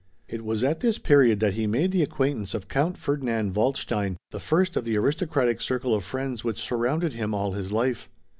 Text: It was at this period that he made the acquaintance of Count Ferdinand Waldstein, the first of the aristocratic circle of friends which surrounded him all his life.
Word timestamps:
It 0.27 0.43
was 0.43 0.63
at 0.63 0.79
this 0.79 0.97
period 0.97 1.39
that 1.41 1.53
he 1.53 1.67
made 1.67 1.91
the 1.91 2.01
acquaintance 2.01 2.55
of 2.55 2.67
Count 2.67 2.97
Ferdinand 2.97 3.55
Waldstein, 3.55 4.17
the 4.31 4.39
first 4.39 4.75
of 4.75 4.83
the 4.83 4.97
aristocratic 4.97 5.61
circle 5.61 5.93
of 5.93 6.03
friends 6.03 6.43
which 6.43 6.57
surrounded 6.57 7.13
him 7.13 7.35
all 7.35 7.51
his 7.51 7.71
life. 7.71 8.09